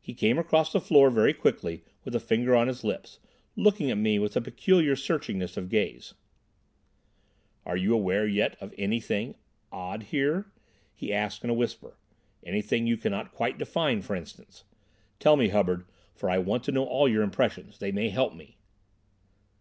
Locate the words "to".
16.62-16.70